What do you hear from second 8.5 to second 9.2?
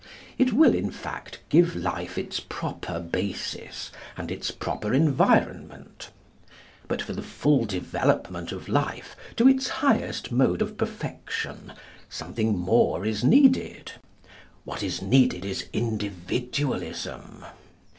of Life